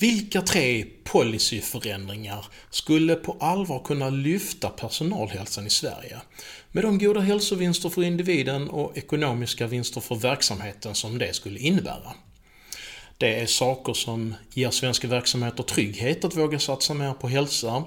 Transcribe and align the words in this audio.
Vilka 0.00 0.42
tre 0.42 0.84
policyförändringar 1.04 2.46
skulle 2.70 3.14
på 3.14 3.36
allvar 3.40 3.82
kunna 3.84 4.10
lyfta 4.10 4.68
personalhälsan 4.68 5.66
i 5.66 5.70
Sverige? 5.70 6.20
Med 6.72 6.84
de 6.84 6.98
goda 6.98 7.20
hälsovinster 7.20 7.88
för 7.88 8.02
individen 8.02 8.70
och 8.70 8.98
ekonomiska 8.98 9.66
vinster 9.66 10.00
för 10.00 10.14
verksamheten 10.14 10.94
som 10.94 11.18
det 11.18 11.34
skulle 11.34 11.58
innebära. 11.58 12.14
Det 13.18 13.40
är 13.40 13.46
saker 13.46 13.92
som 13.92 14.34
ger 14.54 14.70
svenska 14.70 15.08
verksamheter 15.08 15.62
trygghet 15.62 16.24
att 16.24 16.36
våga 16.36 16.58
satsa 16.58 16.94
mer 16.94 17.12
på 17.12 17.28
hälsa, 17.28 17.84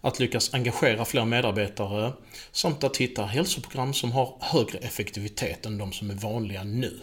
att 0.00 0.20
lyckas 0.20 0.54
engagera 0.54 1.04
fler 1.04 1.24
medarbetare 1.24 2.12
samt 2.52 2.84
att 2.84 2.96
hitta 2.96 3.26
hälsoprogram 3.26 3.94
som 3.94 4.12
har 4.12 4.36
högre 4.40 4.78
effektivitet 4.78 5.66
än 5.66 5.78
de 5.78 5.92
som 5.92 6.10
är 6.10 6.14
vanliga 6.14 6.64
nu. 6.64 7.00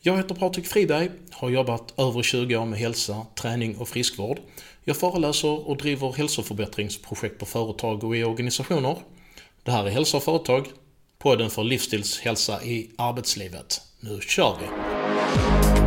Jag 0.00 0.16
heter 0.16 0.34
Patrik 0.34 0.66
Friberg, 0.66 1.10
har 1.30 1.50
jobbat 1.50 1.94
över 1.96 2.22
20 2.22 2.56
år 2.56 2.64
med 2.64 2.78
hälsa, 2.78 3.26
träning 3.34 3.76
och 3.76 3.88
friskvård. 3.88 4.38
Jag 4.84 4.96
föreläser 4.96 5.68
och 5.68 5.76
driver 5.76 6.12
hälsoförbättringsprojekt 6.12 7.38
på 7.38 7.46
företag 7.46 8.04
och 8.04 8.16
i 8.16 8.24
organisationer. 8.24 8.96
Det 9.62 9.70
här 9.70 9.86
är 9.86 9.90
Hälsa 9.90 10.16
och 10.16 10.22
företag, 10.22 10.66
podden 11.18 11.50
för 11.50 11.64
livsstilshälsa 11.64 12.62
i 12.62 12.90
arbetslivet. 12.98 13.80
Nu 14.00 14.20
kör 14.20 14.56
vi! 14.60 15.77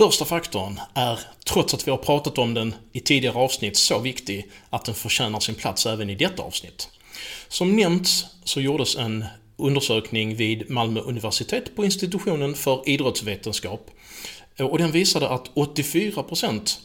Första 0.00 0.24
faktorn 0.24 0.80
är, 0.94 1.20
trots 1.44 1.74
att 1.74 1.86
vi 1.86 1.90
har 1.90 1.98
pratat 1.98 2.38
om 2.38 2.54
den 2.54 2.74
i 2.92 3.00
tidigare 3.00 3.38
avsnitt, 3.38 3.76
så 3.76 3.98
viktig 3.98 4.46
att 4.70 4.84
den 4.84 4.94
förtjänar 4.94 5.40
sin 5.40 5.54
plats 5.54 5.86
även 5.86 6.10
i 6.10 6.14
detta 6.14 6.42
avsnitt. 6.42 6.88
Som 7.48 7.76
nämnts 7.76 8.26
så 8.44 8.60
gjordes 8.60 8.96
en 8.96 9.24
undersökning 9.56 10.36
vid 10.36 10.70
Malmö 10.70 11.00
universitet 11.00 11.76
på 11.76 11.84
institutionen 11.84 12.54
för 12.54 12.88
idrottsvetenskap 12.88 13.90
och 14.58 14.78
den 14.78 14.92
visade 14.92 15.28
att 15.28 15.50
84% 15.54 16.78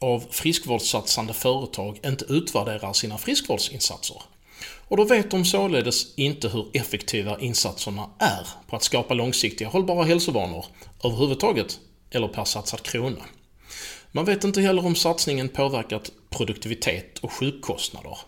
av 0.00 0.24
friskvårdssatsande 0.30 1.32
företag 1.32 2.00
inte 2.04 2.24
utvärderar 2.24 2.92
sina 2.92 3.18
friskvårdsinsatser. 3.18 4.22
Och 4.88 4.96
då 4.96 5.04
vet 5.04 5.30
de 5.30 5.44
således 5.44 6.14
inte 6.18 6.48
hur 6.48 6.66
effektiva 6.72 7.40
insatserna 7.40 8.10
är 8.18 8.46
på 8.66 8.76
att 8.76 8.82
skapa 8.82 9.14
långsiktiga 9.14 9.68
hållbara 9.68 10.04
hälsovanor 10.04 10.64
överhuvudtaget 11.04 11.78
eller 12.10 12.28
per 12.28 12.44
satsad 12.44 12.82
krona. 12.82 13.24
Man 14.12 14.24
vet 14.24 14.44
inte 14.44 14.60
heller 14.60 14.86
om 14.86 14.94
satsningen 14.94 15.48
påverkat 15.48 16.12
produktivitet 16.30 17.18
och 17.18 17.32
sjukkostnader. 17.32 18.18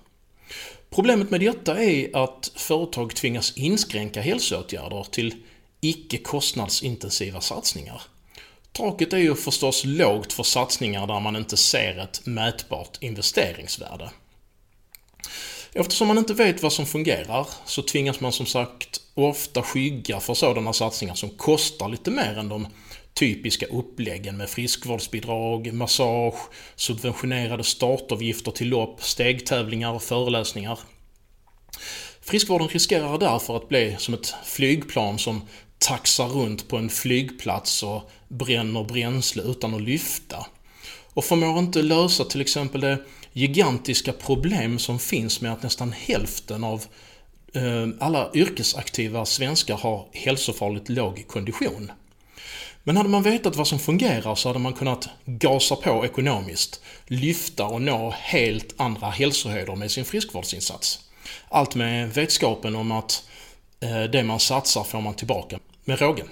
Problemet 0.90 1.30
med 1.30 1.40
detta 1.40 1.82
är 1.82 2.16
att 2.16 2.52
företag 2.54 3.14
tvingas 3.14 3.56
inskränka 3.56 4.20
hälsoåtgärder 4.20 5.06
till 5.10 5.34
icke 5.80 6.18
kostnadsintensiva 6.18 7.40
satsningar. 7.40 8.02
Taket 8.72 9.12
är 9.12 9.18
ju 9.18 9.34
förstås 9.34 9.84
lågt 9.84 10.32
för 10.32 10.42
satsningar 10.42 11.06
där 11.06 11.20
man 11.20 11.36
inte 11.36 11.56
ser 11.56 11.98
ett 11.98 12.26
mätbart 12.26 12.98
investeringsvärde. 13.00 14.10
Eftersom 15.72 16.08
man 16.08 16.18
inte 16.18 16.34
vet 16.34 16.62
vad 16.62 16.72
som 16.72 16.86
fungerar 16.86 17.46
så 17.64 17.82
tvingas 17.82 18.20
man 18.20 18.32
som 18.32 18.46
sagt 18.46 19.00
ofta 19.14 19.62
skygga 19.62 20.20
för 20.20 20.34
sådana 20.34 20.72
satsningar 20.72 21.14
som 21.14 21.30
kostar 21.30 21.88
lite 21.88 22.10
mer 22.10 22.38
än 22.38 22.48
de 22.48 22.66
typiska 23.18 23.66
uppläggen 23.66 24.36
med 24.36 24.50
friskvårdsbidrag, 24.50 25.72
massage, 25.72 26.38
subventionerade 26.76 27.64
startavgifter 27.64 28.50
till 28.50 28.68
lopp, 28.68 29.02
stegtävlingar 29.02 29.92
och 29.92 30.02
föreläsningar. 30.02 30.78
Friskvården 32.20 32.68
riskerar 32.68 33.18
därför 33.18 33.56
att 33.56 33.68
bli 33.68 33.96
som 33.98 34.14
ett 34.14 34.34
flygplan 34.44 35.18
som 35.18 35.42
taxar 35.78 36.26
runt 36.26 36.68
på 36.68 36.76
en 36.76 36.88
flygplats 36.88 37.82
och 37.82 38.10
bränner 38.28 38.84
bränsle 38.84 39.42
utan 39.42 39.74
att 39.74 39.82
lyfta. 39.82 40.46
Och 41.14 41.24
förmår 41.24 41.58
inte 41.58 41.82
lösa 41.82 42.24
till 42.24 42.40
exempel 42.40 42.80
det 42.80 42.98
gigantiska 43.32 44.12
problem 44.12 44.78
som 44.78 44.98
finns 44.98 45.40
med 45.40 45.52
att 45.52 45.62
nästan 45.62 45.92
hälften 45.92 46.64
av 46.64 46.84
eh, 47.54 47.88
alla 48.00 48.30
yrkesaktiva 48.34 49.24
svenskar 49.24 49.76
har 49.76 50.06
hälsofarligt 50.12 50.88
låg 50.88 51.24
kondition. 51.28 51.92
Men 52.88 52.96
hade 52.96 53.08
man 53.08 53.22
vetat 53.22 53.56
vad 53.56 53.66
som 53.66 53.78
fungerar 53.78 54.34
så 54.34 54.48
hade 54.48 54.58
man 54.58 54.72
kunnat 54.72 55.08
gasa 55.24 55.76
på 55.76 56.04
ekonomiskt, 56.04 56.80
lyfta 57.06 57.66
och 57.66 57.82
nå 57.82 58.10
helt 58.10 58.74
andra 58.76 59.10
hälsohöjder 59.10 59.76
med 59.76 59.90
sin 59.90 60.04
friskvårdsinsats. 60.04 60.98
Allt 61.48 61.74
med 61.74 62.14
vetskapen 62.14 62.76
om 62.76 62.92
att 62.92 63.28
eh, 63.80 64.02
det 64.02 64.22
man 64.22 64.40
satsar 64.40 64.84
får 64.84 65.00
man 65.00 65.14
tillbaka 65.14 65.58
med 65.84 66.00
rågen. 66.00 66.28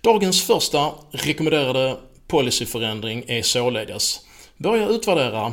Dagens 0.00 0.42
första 0.42 0.92
rekommenderade 1.10 1.96
policyförändring 2.26 3.24
är 3.28 3.42
således 3.42 4.20
Börja 4.56 4.88
utvärdera 4.88 5.52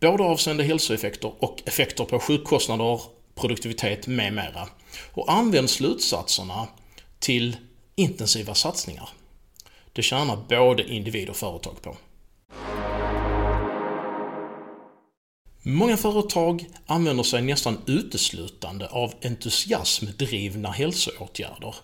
både 0.00 0.22
avseende 0.22 0.64
hälsoeffekter 0.64 1.32
och 1.38 1.62
effekter 1.66 2.04
på 2.04 2.18
sjukkostnader, 2.18 3.00
produktivitet 3.34 4.06
med 4.06 4.32
mera. 4.32 4.68
Och 5.12 5.32
använd 5.32 5.70
slutsatserna 5.70 6.66
till 7.18 7.56
intensiva 7.96 8.54
satsningar. 8.54 9.08
Det 9.96 10.02
tjänar 10.02 10.36
både 10.48 10.92
individ 10.92 11.28
och 11.28 11.36
företag 11.36 11.82
på. 11.82 11.96
Många 15.62 15.96
företag 15.96 16.66
använder 16.86 17.22
sig 17.22 17.42
nästan 17.42 17.78
uteslutande 17.86 18.86
av 18.86 19.12
entusiasmdrivna 19.24 20.70
hälsoåtgärder. 20.70 21.74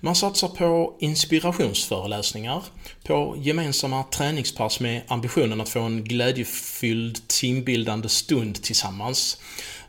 Man 0.00 0.14
satsar 0.14 0.48
på 0.48 0.96
inspirationsföreläsningar, 1.00 2.62
på 3.04 3.34
gemensamma 3.38 4.02
träningspass 4.02 4.80
med 4.80 5.02
ambitionen 5.08 5.60
att 5.60 5.68
få 5.68 5.80
en 5.80 6.04
glädjefylld 6.04 7.28
teambildande 7.28 8.08
stund 8.08 8.62
tillsammans. 8.62 9.40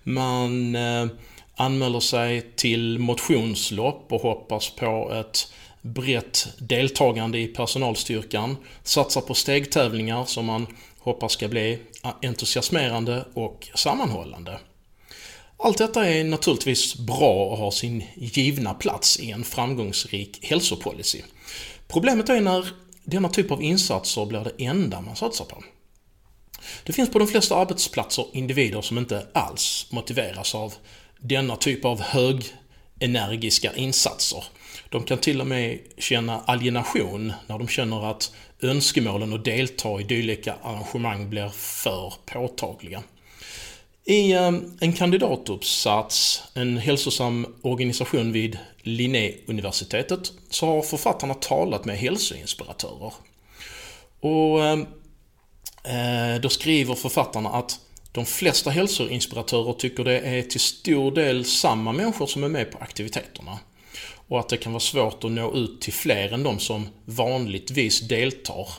Man 0.04 0.76
eh, 0.76 1.08
anmäler 1.56 2.00
sig 2.00 2.42
till 2.56 3.00
motionslopp 3.00 4.06
och 4.10 4.22
hoppas 4.22 4.70
på 4.70 5.12
ett 5.14 5.48
brett 5.86 6.48
deltagande 6.58 7.40
i 7.40 7.48
personalstyrkan, 7.48 8.58
satsar 8.84 9.22
på 9.22 9.34
stegtävlingar 9.34 10.26
som 10.26 10.46
man 10.46 10.68
hoppas 11.00 11.32
ska 11.32 11.48
bli 11.48 11.80
entusiasmerande 12.22 13.26
och 13.34 13.70
sammanhållande. 13.76 14.60
Allt 15.58 15.78
detta 15.78 16.06
är 16.06 16.24
naturligtvis 16.24 16.96
bra 16.96 17.46
och 17.46 17.58
har 17.58 17.72
sin 17.72 18.04
givna 18.16 18.74
plats 18.74 19.20
i 19.20 19.32
en 19.32 19.44
framgångsrik 19.44 20.40
hälsopolicy. 20.42 21.22
Problemet 21.88 22.30
är 22.30 22.42
när 22.42 22.68
denna 23.04 23.30
typ 23.30 23.52
av 23.52 23.64
insatser 23.64 24.26
blir 24.26 24.44
det 24.44 24.66
enda 24.66 25.02
man 25.02 25.16
satsar 25.16 25.46
på. 25.46 25.64
Det 26.84 26.94
finns 26.94 27.12
på 27.12 27.20
de 27.20 27.28
flesta 27.28 27.56
arbetsplatser 27.56 28.26
individer 28.34 28.82
som 28.82 28.98
inte 28.98 29.28
alls 29.34 29.88
motiveras 29.90 30.56
av 30.56 30.74
denna 31.20 31.56
typ 31.56 31.86
av 31.86 32.02
högenergiska 32.02 33.76
insatser. 33.76 34.44
De 34.96 35.04
kan 35.04 35.18
till 35.18 35.42
och 35.42 35.48
med 35.48 35.80
känna 35.98 36.42
alienation 36.46 37.34
när 37.48 37.60
de 37.60 37.68
känner 37.68 38.12
att 38.12 38.32
önskemålen 38.62 39.34
att 39.34 39.46
delta 39.46 40.02
i 40.02 40.04
dylika 40.04 40.56
arrangemang 40.64 41.30
blir 41.30 41.50
för 41.50 42.14
påtagliga. 42.26 43.04
I 44.06 44.32
eh, 44.32 44.52
en 44.80 44.94
kandidatuppsats, 44.94 46.44
En 46.54 46.78
hälsosam 46.78 47.56
organisation 47.62 48.32
vid 48.32 48.58
Linnéuniversitetet, 48.82 50.32
så 50.50 50.66
har 50.66 50.82
författarna 50.82 51.34
talat 51.34 51.86
med 51.86 51.98
hälsoinspiratörer. 51.98 53.14
Och 54.20 54.66
eh, 54.66 54.80
eh, 55.84 56.42
då 56.42 56.50
skriver 56.50 56.96
författarna 56.96 57.50
att 57.50 57.80
de 58.12 58.26
flesta 58.26 58.70
hälsoinspiratörer 58.70 59.74
tycker 59.74 60.04
det 60.04 60.20
är 60.20 60.42
till 60.42 60.60
stor 60.60 61.12
del 61.12 61.46
samma 61.46 61.92
människor 61.92 62.28
som 62.28 62.44
är 62.44 62.50
med 62.50 62.72
på 62.72 62.78
aktiviteterna. 62.78 63.60
Och 64.28 64.40
att 64.40 64.50
det 64.50 64.58
kan 64.58 64.74
vara 64.74 64.80
svårt 64.80 65.24
att 65.24 65.32
nå 65.32 65.54
ut 65.54 65.82
till 65.82 65.94
fler 65.94 66.34
än 66.34 66.44
de 66.44 66.60
som 66.60 66.90
vanligtvis 67.06 68.02
deltar. 68.02 68.70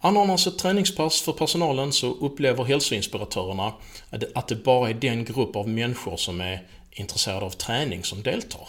Anordnas 0.00 0.46
ett 0.46 0.58
träningspass 0.58 1.20
för 1.20 1.32
personalen 1.32 1.92
så 1.92 2.14
upplever 2.14 2.64
hälsoinspiratörerna 2.64 3.72
att 4.34 4.48
det 4.48 4.64
bara 4.64 4.90
är 4.90 4.94
den 4.94 5.24
grupp 5.24 5.56
av 5.56 5.68
människor 5.68 6.16
som 6.16 6.40
är 6.40 6.66
intresserade 6.90 7.46
av 7.46 7.50
träning 7.50 8.04
som 8.04 8.22
deltar. 8.22 8.68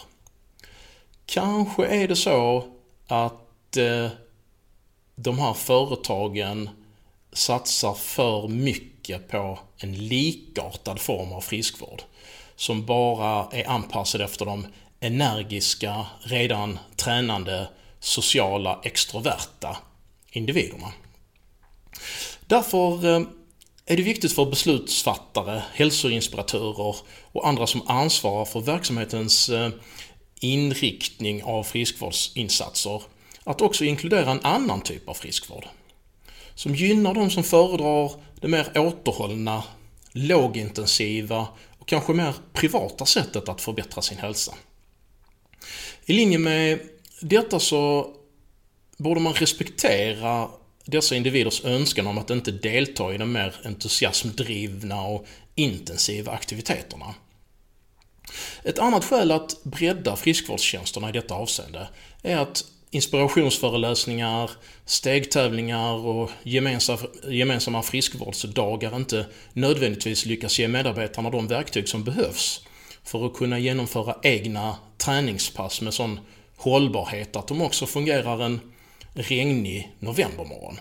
Kanske 1.26 1.86
är 1.86 2.08
det 2.08 2.16
så 2.16 2.64
att 3.06 3.76
eh, 3.76 4.08
de 5.14 5.38
här 5.38 5.54
företagen 5.54 6.70
satsar 7.32 7.94
för 7.94 8.48
mycket 8.48 9.28
på 9.28 9.58
en 9.76 10.08
likartad 10.08 11.00
form 11.00 11.32
av 11.32 11.40
friskvård 11.40 12.02
som 12.56 12.86
bara 12.86 13.48
är 13.52 13.68
anpassad 13.68 14.20
efter 14.20 14.44
de 14.44 14.66
energiska, 15.00 16.06
redan 16.20 16.78
tränande, 16.96 17.68
sociala, 18.00 18.80
extroverta 18.84 19.76
individerna. 20.30 20.92
Därför 22.46 23.06
eh, 23.06 23.22
är 23.86 23.96
det 23.96 24.02
viktigt 24.02 24.32
för 24.32 24.46
beslutsfattare, 24.46 25.62
hälsoinspiratörer 25.74 26.96
och 27.32 27.48
andra 27.48 27.66
som 27.66 27.88
ansvarar 27.88 28.44
för 28.44 28.60
verksamhetens 28.60 29.48
eh, 29.48 29.70
inriktning 30.40 31.42
av 31.42 31.62
friskvårdsinsatser 31.62 33.02
att 33.44 33.60
också 33.60 33.84
inkludera 33.84 34.30
en 34.30 34.44
annan 34.44 34.80
typ 34.80 35.08
av 35.08 35.14
friskvård. 35.14 35.66
Som 36.54 36.74
gynnar 36.74 37.14
de 37.14 37.30
som 37.30 37.44
föredrar 37.44 38.12
det 38.40 38.48
mer 38.48 38.78
återhållna, 38.78 39.62
lågintensiva 40.12 41.46
och 41.78 41.88
kanske 41.88 42.12
mer 42.12 42.34
privata 42.52 43.06
sättet 43.06 43.48
att 43.48 43.60
förbättra 43.60 44.02
sin 44.02 44.18
hälsa. 44.18 44.54
I 46.06 46.12
linje 46.12 46.38
med 46.38 46.78
detta 47.20 47.60
så 47.60 48.14
borde 48.96 49.20
man 49.20 49.34
respektera 49.34 50.48
dessa 50.84 51.16
individers 51.16 51.64
önskan 51.64 52.06
om 52.06 52.18
att 52.18 52.30
inte 52.30 52.50
delta 52.50 53.14
i 53.14 53.18
de 53.18 53.32
mer 53.32 53.54
entusiasmdrivna 53.64 55.02
och 55.02 55.26
intensiva 55.54 56.32
aktiviteterna. 56.32 57.14
Ett 58.62 58.78
annat 58.78 59.04
skäl 59.04 59.30
att 59.30 59.64
bredda 59.64 60.16
friskvårdstjänsterna 60.16 61.08
i 61.08 61.12
detta 61.12 61.34
avseende 61.34 61.88
är 62.22 62.36
att 62.36 62.64
inspirationsföreläsningar, 62.90 64.50
stegtävlingar 64.84 65.92
och 65.92 66.30
gemensamma 67.24 67.82
friskvårdsdagar 67.82 68.96
inte 68.96 69.26
nödvändigtvis 69.52 70.26
lyckas 70.26 70.58
ge 70.58 70.68
medarbetarna 70.68 71.30
de 71.30 71.48
verktyg 71.48 71.88
som 71.88 72.04
behövs 72.04 72.60
för 73.08 73.26
att 73.26 73.34
kunna 73.34 73.58
genomföra 73.58 74.16
egna 74.22 74.76
träningspass 74.96 75.80
med 75.80 75.94
sån 75.94 76.20
hållbarhet 76.56 77.36
att 77.36 77.48
de 77.48 77.62
också 77.62 77.86
fungerar 77.86 78.42
en 78.42 78.60
regnig 79.12 79.92
novembermorgon. 79.98 80.80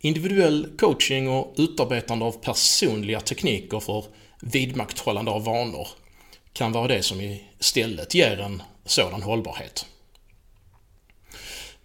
Individuell 0.00 0.68
coaching 0.78 1.28
och 1.28 1.54
utarbetande 1.56 2.24
av 2.24 2.32
personliga 2.32 3.20
tekniker 3.20 3.80
för 3.80 4.04
vidmakthållande 4.40 5.30
av 5.30 5.44
vanor 5.44 5.88
kan 6.52 6.72
vara 6.72 6.88
det 6.88 7.02
som 7.02 7.38
istället 7.58 8.14
ger 8.14 8.40
en 8.40 8.62
sådan 8.84 9.22
hållbarhet. 9.22 9.86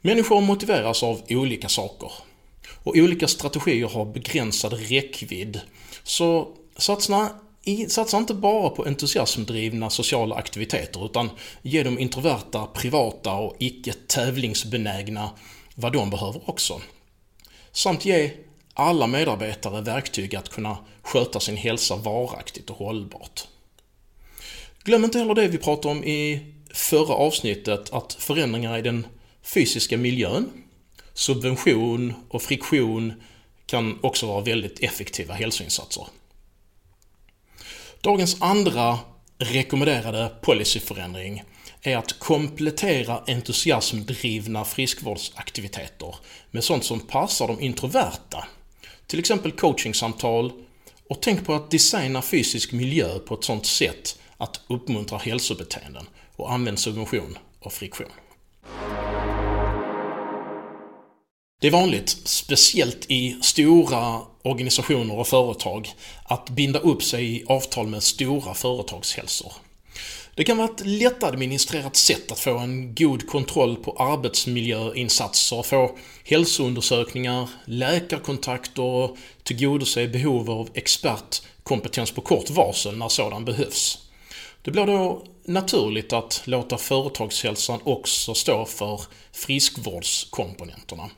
Människor 0.02 0.42
motiveras 0.42 1.04
av 1.04 1.22
olika 1.30 1.70
saker 1.70 2.12
och 2.84 2.96
olika 2.96 3.28
strategier 3.28 3.90
har 3.90 4.06
begränsad 4.06 4.74
räckvidd. 4.74 5.62
Så 6.04 6.56
satsa, 6.78 7.30
satsa 7.88 8.18
inte 8.18 8.34
bara 8.34 8.70
på 8.70 8.86
entusiasmdrivna 8.86 9.90
sociala 9.90 10.36
aktiviteter 10.36 11.06
utan 11.06 11.30
ge 11.62 11.84
de 11.84 12.00
introverta, 12.00 12.66
privata 12.66 13.34
och 13.34 13.56
icke 13.60 13.94
tävlingsbenägna 13.94 15.30
vad 15.76 15.94
de 15.94 16.10
behöver 16.10 16.50
också. 16.50 16.82
Samt 17.72 18.06
ge 18.06 18.32
alla 18.74 19.08
medarbetare 19.08 19.82
verktyg 19.82 20.36
att 20.36 20.50
kunna 20.50 20.78
sköta 21.02 21.40
sin 21.40 21.58
hälsa 21.58 21.96
varaktigt 21.96 22.70
och 22.70 22.78
hållbart. 22.78 23.48
Glöm 24.84 25.04
inte 25.04 25.20
heller 25.20 25.36
det 25.36 25.48
vi 25.48 25.58
pratade 25.58 25.92
om 25.92 26.04
i 26.04 26.54
förra 26.74 27.14
avsnittet 27.14 27.94
att 27.94 28.14
förändringar 28.14 28.78
i 28.78 28.82
den 28.82 29.08
fysiska 29.42 29.98
miljön, 29.98 30.50
subvention 31.14 32.14
och 32.30 32.42
friktion 32.42 33.14
kan 33.66 34.00
också 34.02 34.28
vara 34.28 34.42
väldigt 34.42 34.80
effektiva 34.80 35.34
hälsoinsatser. 35.34 36.06
Dagens 38.04 38.42
andra 38.42 39.00
rekommenderade 39.38 40.32
policyförändring 40.42 41.44
är 41.82 41.98
att 41.98 42.20
komplettera 42.20 43.24
entusiasmdrivna 43.28 44.66
friskvårdsaktiviteter 44.66 46.16
med 46.52 46.64
sånt 46.64 46.84
som 46.86 47.00
passar 47.00 47.48
de 47.48 47.60
introverta. 47.62 48.48
Till 49.08 49.20
exempel 49.20 49.52
coachingsamtal 49.52 50.52
och 51.10 51.22
tänk 51.22 51.46
på 51.46 51.54
att 51.54 51.72
designa 51.72 52.22
fysisk 52.22 52.72
miljö 52.72 53.20
på 53.20 53.34
ett 53.34 53.44
sånt 53.44 53.66
sätt 53.66 54.20
att 54.38 54.62
uppmuntra 54.68 55.18
hälsobeteenden 55.18 56.06
och 56.36 56.52
använd 56.52 56.80
subvention 56.80 57.38
och 57.60 57.74
friktion. 57.74 58.12
Det 61.62 61.68
är 61.68 61.72
vanligt, 61.72 62.10
speciellt 62.24 63.06
i 63.08 63.38
stora 63.42 64.22
organisationer 64.44 65.20
och 65.20 65.28
företag, 65.28 65.90
att 66.24 66.50
binda 66.50 66.80
upp 66.80 67.04
sig 67.04 67.36
i 67.36 67.44
avtal 67.48 67.88
med 67.88 68.04
stora 68.04 68.54
företagshälsor. 68.54 69.54
Det 70.36 70.44
kan 70.44 70.58
vara 70.58 70.70
ett 70.70 70.86
lättadministrerat 70.86 71.96
sätt 71.96 72.32
att 72.32 72.40
få 72.40 72.58
en 72.58 72.96
god 72.96 73.28
kontroll 73.28 73.76
på 73.76 73.92
arbetsmiljöinsatser, 73.92 75.64
få 75.64 75.98
hälsoundersökningar, 76.24 77.50
läkarkontakter 77.66 78.84
och 78.84 79.18
tillgodose 79.44 80.08
behov 80.08 80.52
av 80.52 80.70
expertkompetens 80.74 82.12
på 82.12 82.22
kort 82.22 82.50
varsel 82.50 82.98
när 82.98 83.10
sådan 83.10 83.46
behövs. 83.46 84.00
Det 84.62 84.72
blir 84.72 84.86
då 84.86 85.24
naturligt 85.46 86.14
att 86.14 86.42
låta 86.46 86.78
företagshälsan 86.78 87.80
också 87.84 88.34
stå 88.34 88.66
för 88.66 89.02
friskvårdskomponenterna. 89.32 91.10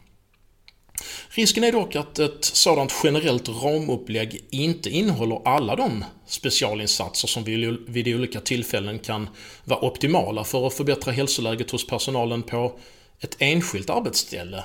Risken 1.29 1.63
är 1.63 1.71
dock 1.71 1.95
att 1.95 2.19
ett 2.19 2.45
sådant 2.45 2.93
generellt 3.03 3.49
ramupplägg 3.49 4.43
inte 4.49 4.89
innehåller 4.89 5.41
alla 5.45 5.75
de 5.75 6.05
specialinsatser 6.27 7.27
som 7.27 7.43
vid 7.87 8.07
olika 8.07 8.39
tillfällen 8.39 8.99
kan 8.99 9.29
vara 9.63 9.85
optimala 9.85 10.43
för 10.43 10.67
att 10.67 10.73
förbättra 10.73 11.11
hälsoläget 11.11 11.71
hos 11.71 11.87
personalen 11.87 12.43
på 12.43 12.79
ett 13.19 13.35
enskilt 13.39 13.89
arbetsställe 13.89 14.63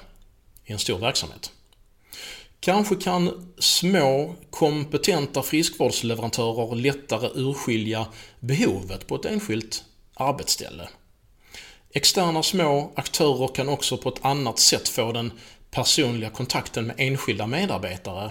i 0.67 0.73
en 0.73 0.79
stor 0.79 0.99
verksamhet. 0.99 1.53
Kanske 2.61 2.95
kan 2.95 3.53
små 3.59 4.35
kompetenta 4.51 5.43
friskvårdsleverantörer 5.43 6.77
lättare 6.77 7.31
urskilja 7.35 8.07
behovet 8.41 9.07
på 9.07 9.15
ett 9.15 9.25
enskilt 9.25 9.85
arbetsställe. 10.15 10.89
Externa 11.93 12.43
små 12.43 12.93
aktörer 12.97 13.49
kan 13.49 13.69
också 13.69 13.97
på 13.97 14.09
ett 14.09 14.25
annat 14.25 14.59
sätt 14.59 14.89
få 14.89 15.13
den 15.13 15.33
personliga 15.71 16.31
kontakten 16.31 16.87
med 16.87 16.97
enskilda 16.99 17.47
medarbetare 17.47 18.31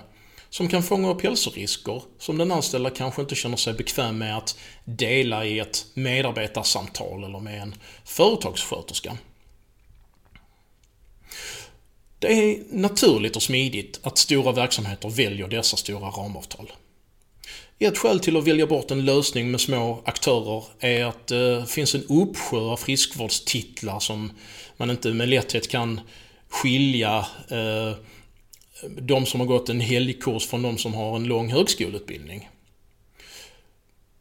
som 0.50 0.68
kan 0.68 0.84
fånga 0.84 1.10
upp 1.10 1.24
hälsorisker 1.24 2.02
som 2.20 2.38
den 2.38 2.52
anställda 2.52 2.90
kanske 2.90 3.22
inte 3.22 3.36
känner 3.36 3.58
sig 3.58 3.74
bekväm 3.74 4.18
med 4.18 4.38
att 4.38 4.58
dela 4.86 5.46
i 5.46 5.60
ett 5.60 5.86
medarbetarsamtal 5.94 7.24
eller 7.24 7.40
med 7.40 7.62
en 7.62 7.76
företagssköterska. 8.06 9.18
Det 12.20 12.28
är 12.28 12.64
naturligt 12.72 13.36
och 13.36 13.44
smidigt 13.44 14.00
att 14.04 14.18
stora 14.18 14.52
verksamheter 14.52 15.10
väljer 15.10 15.48
dessa 15.48 15.78
stora 15.78 16.10
ramavtal. 16.10 16.72
Ett 17.80 17.98
skäl 17.98 18.20
till 18.20 18.38
att 18.38 18.48
välja 18.48 18.68
bort 18.68 18.92
en 18.92 19.06
lösning 19.06 19.52
med 19.52 19.62
små 19.62 20.02
aktörer 20.06 20.64
är 20.80 21.06
att 21.06 21.28
det 21.28 21.66
finns 21.70 21.96
en 21.96 22.04
uppsjö 22.04 22.58
av 22.58 22.78
friskvårdstitlar 22.78 24.00
som 24.00 24.32
man 24.78 24.90
inte 24.90 25.14
med 25.14 25.30
lätthet 25.30 25.70
kan 25.70 26.02
skilja 26.50 27.26
eh, 27.50 27.96
de 28.98 29.26
som 29.26 29.40
har 29.40 29.48
gått 29.48 29.70
en 29.70 29.80
helgkurs 29.80 30.48
från 30.48 30.62
de 30.62 30.78
som 30.78 30.94
har 30.94 31.16
en 31.16 31.24
lång 31.24 31.52
högskoleutbildning. 31.52 32.50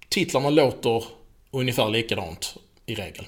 Titlarna 0.09 0.51
låter 0.51 1.05
ungefär 1.51 1.91
likadant 1.91 2.57
i 2.87 2.95
regel. 2.95 3.27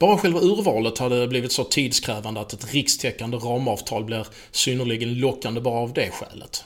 Bara 0.00 0.18
själva 0.18 0.40
urvalet 0.40 0.98
hade 0.98 1.28
blivit 1.28 1.52
så 1.52 1.64
tidskrävande 1.64 2.40
att 2.40 2.52
ett 2.52 2.74
rikstäckande 2.74 3.36
ramavtal 3.36 4.04
blir 4.04 4.26
synnerligen 4.50 5.18
lockande 5.18 5.60
bara 5.60 5.78
av 5.78 5.92
det 5.92 6.10
skälet. 6.10 6.64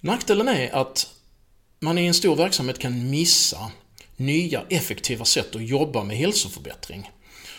Nackdelen 0.00 0.48
är 0.48 0.74
att 0.74 1.14
man 1.80 1.98
i 1.98 2.06
en 2.06 2.14
stor 2.14 2.36
verksamhet 2.36 2.78
kan 2.78 3.10
missa 3.10 3.70
nya 4.16 4.64
effektiva 4.70 5.24
sätt 5.24 5.56
att 5.56 5.68
jobba 5.68 6.04
med 6.04 6.16
hälsoförbättring 6.16 7.10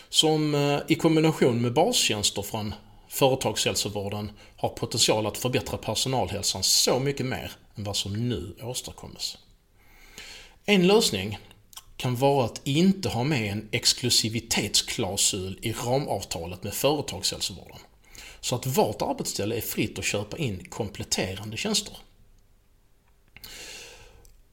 som 0.09 0.55
eh, 0.55 0.79
i 0.87 0.95
kombination 0.95 1.61
med 1.61 1.73
bastjänster 1.73 2.41
från 2.41 2.73
företagshälsovården 3.07 4.31
har 4.57 4.69
potential 4.69 5.27
att 5.27 5.37
förbättra 5.37 5.77
personalhälsan 5.77 6.63
så 6.63 6.99
mycket 6.99 7.25
mer 7.25 7.51
än 7.75 7.83
vad 7.83 7.97
som 7.97 8.29
nu 8.29 8.55
åstadkommes. 8.61 9.37
En 10.65 10.87
lösning 10.87 11.37
kan 11.97 12.15
vara 12.15 12.45
att 12.45 12.61
inte 12.63 13.09
ha 13.09 13.23
med 13.23 13.51
en 13.51 13.69
exklusivitetsklausul 13.71 15.59
i 15.61 15.71
ramavtalet 15.71 16.63
med 16.63 16.73
företagshälsovården. 16.73 17.77
Så 18.41 18.55
att 18.55 18.65
vart 18.67 19.01
arbetsställe 19.01 19.57
är 19.57 19.61
fritt 19.61 19.99
att 19.99 20.05
köpa 20.05 20.37
in 20.37 20.65
kompletterande 20.69 21.57
tjänster. 21.57 21.97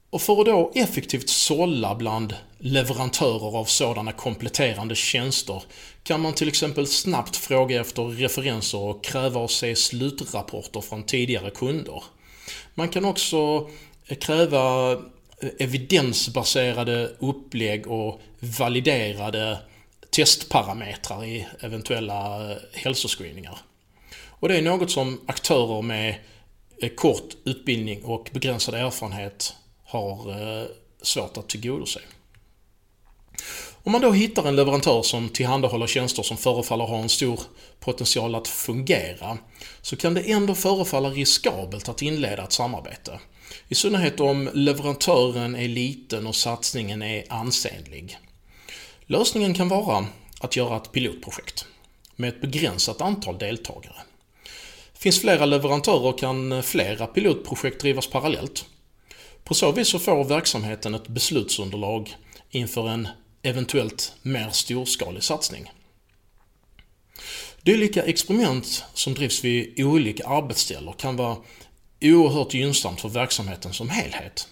Och 0.09 0.21
för 0.21 0.39
att 0.39 0.45
då 0.45 0.71
effektivt 0.75 1.29
sålla 1.29 1.95
bland 1.95 2.35
leverantörer 2.59 3.57
av 3.57 3.65
sådana 3.65 4.11
kompletterande 4.11 4.95
tjänster 4.95 5.63
kan 6.03 6.21
man 6.21 6.33
till 6.33 6.47
exempel 6.47 6.87
snabbt 6.87 7.35
fråga 7.35 7.81
efter 7.81 8.03
referenser 8.03 8.77
och 8.77 9.03
kräva 9.03 9.45
att 9.45 9.51
se 9.51 9.75
slutrapporter 9.75 10.81
från 10.81 11.03
tidigare 11.03 11.49
kunder. 11.49 12.03
Man 12.73 12.89
kan 12.89 13.05
också 13.05 13.69
eh, 14.07 14.17
kräva 14.17 14.91
eh, 14.91 15.49
evidensbaserade 15.59 17.11
upplägg 17.19 17.87
och 17.87 18.21
validerade 18.39 19.57
testparametrar 20.09 21.25
i 21.25 21.47
eventuella 21.59 22.51
eh, 22.51 22.57
hälsoscreeningar. 22.73 23.57
Och 24.25 24.49
det 24.49 24.57
är 24.57 24.61
något 24.61 24.91
som 24.91 25.21
aktörer 25.25 25.81
med 25.81 26.15
kort 26.95 27.35
utbildning 27.45 28.03
och 28.03 28.29
begränsad 28.33 28.75
erfarenhet 28.75 29.53
har 29.87 30.29
eh, 30.31 30.67
svårt 31.01 31.37
att 31.37 31.49
tillgodose. 31.49 31.99
Om 33.83 33.91
man 33.91 34.01
då 34.01 34.11
hittar 34.11 34.47
en 34.47 34.55
leverantör 34.55 35.01
som 35.01 35.29
tillhandahåller 35.29 35.87
tjänster 35.87 36.23
som 36.23 36.37
förefaller 36.37 36.85
ha 36.85 36.97
en 36.97 37.09
stor 37.09 37.39
potential 37.79 38.35
att 38.35 38.47
fungera, 38.47 39.37
så 39.81 39.95
kan 39.95 40.13
det 40.13 40.31
ändå 40.31 40.55
förefalla 40.55 41.09
riskabelt 41.09 41.89
att 41.89 42.01
inleda 42.01 42.43
ett 42.43 42.51
samarbete. 42.51 43.19
I 43.67 43.75
synnerhet 43.75 44.19
om 44.19 44.49
leverantören 44.53 45.55
är 45.55 45.67
liten 45.67 46.27
och 46.27 46.35
satsningen 46.35 47.01
är 47.01 47.23
ansenlig. 47.29 48.17
Lösningen 49.05 49.53
kan 49.53 49.69
vara 49.69 50.05
att 50.39 50.55
göra 50.55 50.77
ett 50.77 50.91
pilotprojekt 50.91 51.65
med 52.15 52.29
ett 52.29 52.41
begränsat 52.41 53.01
antal 53.01 53.37
deltagare. 53.37 54.01
Finns 54.93 55.21
flera 55.21 55.45
leverantörer 55.45 56.17
kan 56.17 56.63
flera 56.63 57.07
pilotprojekt 57.07 57.81
drivas 57.81 58.07
parallellt. 58.07 58.65
På 59.47 59.53
så 59.53 59.71
vis 59.71 59.87
så 59.87 59.99
får 59.99 60.23
verksamheten 60.23 60.95
ett 60.95 61.07
beslutsunderlag 61.07 62.15
inför 62.49 62.89
en 62.89 63.07
eventuellt 63.41 64.13
mer 64.21 64.49
storskalig 64.49 65.23
satsning. 65.23 65.71
Dylika 67.61 68.03
experiment 68.03 68.83
som 68.93 69.13
drivs 69.13 69.43
vid 69.43 69.85
olika 69.85 70.27
arbetsställen 70.27 70.93
kan 70.93 71.15
vara 71.15 71.37
oerhört 72.01 72.53
gynnsamt 72.53 73.01
för 73.01 73.09
verksamheten 73.09 73.73
som 73.73 73.89
helhet. 73.89 74.47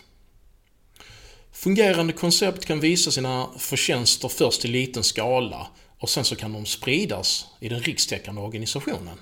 Fungerande 1.52 2.14
koncept 2.14 2.66
kan 2.66 2.80
visa 2.80 3.12
sina 3.12 3.50
förtjänster 3.58 4.28
först 4.28 4.66
i 4.66 4.68
liten 4.68 5.04
skala 5.04 5.68
och 6.00 6.10
sen 6.10 6.25
så 6.25 6.36
kan 6.36 6.54
de 6.54 6.66
spridas 6.66 7.46
i 7.60 7.70
den 7.70 7.80
rikstäckande 7.80 8.42
organisationen. 8.42 9.18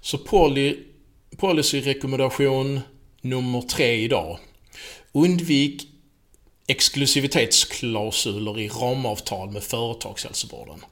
Så 0.00 0.18
poly, 0.18 0.78
policyrekommendation 1.36 2.80
nummer 3.24 3.62
tre 3.62 3.94
idag. 3.94 4.38
Undvik 5.12 5.88
exklusivitetsklausuler 6.66 8.58
i 8.58 8.68
ramavtal 8.68 9.50
med 9.50 9.62
företagshälsovården. 9.62 10.84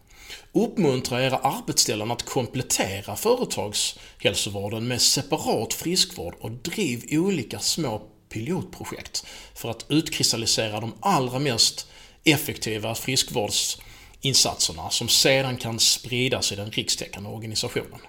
Uppmuntra 0.52 1.24
era 1.24 1.36
arbetsställen 1.36 2.10
att 2.10 2.22
komplettera 2.22 3.16
företagshälsovården 3.16 4.88
med 4.88 5.02
separat 5.02 5.74
friskvård 5.74 6.34
och 6.40 6.50
driv 6.50 7.04
olika 7.10 7.58
små 7.58 8.02
pilotprojekt 8.28 9.26
för 9.54 9.70
att 9.70 9.86
utkristallisera 9.88 10.80
de 10.80 10.94
allra 11.00 11.38
mest 11.38 11.86
effektiva 12.24 12.94
friskvårdsinsatserna 12.94 14.90
som 14.90 15.08
sedan 15.08 15.56
kan 15.56 15.78
spridas 15.78 16.52
i 16.52 16.56
den 16.56 16.70
rikstäckande 16.70 17.30
organisationen. 17.30 18.00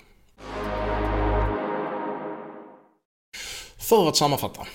För 3.94 4.10
att 4.10 4.18
sammanfatta. 4.18 4.68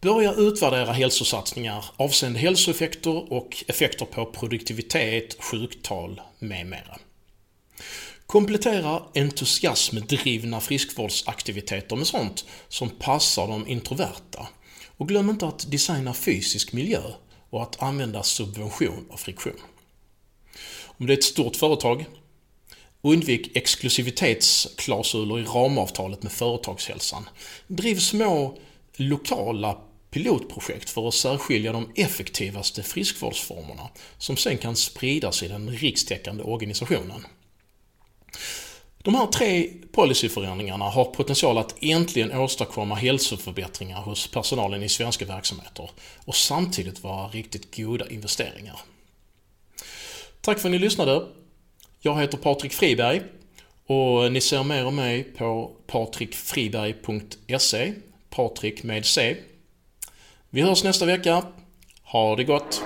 Börja 0.00 0.34
utvärdera 0.34 0.92
hälsosatsningar 0.92 1.84
avseende 1.96 2.38
hälsoeffekter 2.38 3.32
och 3.32 3.64
effekter 3.68 4.04
på 4.04 4.26
produktivitet, 4.26 5.42
sjuktal 5.42 6.20
med 6.38 6.66
mera. 6.66 6.98
Komplettera 8.26 9.02
entusiasmdrivna 9.14 10.60
friskvårdsaktiviteter 10.60 11.96
med 11.96 12.06
sånt 12.06 12.44
som 12.68 12.90
passar 12.90 13.48
de 13.48 13.68
introverta. 13.68 14.48
Och 14.96 15.08
glöm 15.08 15.30
inte 15.30 15.46
att 15.46 15.70
designa 15.70 16.14
fysisk 16.14 16.72
miljö 16.72 17.02
och 17.50 17.62
att 17.62 17.82
använda 17.82 18.22
subvention 18.22 19.06
och 19.10 19.20
friktion. 19.20 19.60
Om 20.84 21.06
det 21.06 21.12
är 21.12 21.18
ett 21.18 21.24
stort 21.24 21.56
företag, 21.56 22.04
undvik 23.02 23.56
exklusivitetsklausuler 23.56 25.38
i 25.38 25.44
ramavtalet 25.44 26.22
med 26.22 26.32
företagshälsan. 26.32 27.28
Driv 27.66 27.96
små 27.96 28.58
lokala 28.96 29.78
pilotprojekt 30.10 30.90
för 30.90 31.08
att 31.08 31.14
särskilja 31.14 31.72
de 31.72 31.90
effektivaste 31.94 32.82
friskvårdsformerna 32.82 33.88
som 34.18 34.36
sen 34.36 34.58
kan 34.58 34.76
spridas 34.76 35.42
i 35.42 35.48
den 35.48 35.70
rikstäckande 35.70 36.42
organisationen. 36.42 37.26
De 39.02 39.14
här 39.14 39.26
tre 39.26 39.70
policyförändringarna 39.92 40.84
har 40.84 41.04
potential 41.04 41.58
att 41.58 41.74
äntligen 41.80 42.32
åstadkomma 42.32 42.94
hälsoförbättringar 42.94 44.00
hos 44.00 44.26
personalen 44.26 44.82
i 44.82 44.88
svenska 44.88 45.24
verksamheter 45.24 45.90
och 46.24 46.36
samtidigt 46.36 47.02
vara 47.02 47.28
riktigt 47.28 47.76
goda 47.76 48.08
investeringar. 48.08 48.80
Tack 50.40 50.58
för 50.58 50.68
att 50.68 50.72
ni 50.72 50.78
lyssnade. 50.78 51.26
Jag 52.04 52.20
heter 52.20 52.38
Patrik 52.38 52.72
Friberg 52.72 53.22
och 53.86 54.32
ni 54.32 54.40
ser 54.40 54.64
mer 54.64 54.86
om 54.86 54.96
mig 54.96 55.24
på 55.24 55.70
patrikfriberg.se 55.86 57.92
Patrik 58.30 58.82
med 58.82 59.06
C. 59.06 59.36
Vi 60.50 60.60
hörs 60.60 60.84
nästa 60.84 61.06
vecka. 61.06 61.42
Ha 62.02 62.36
det 62.36 62.44
gott! 62.44 62.82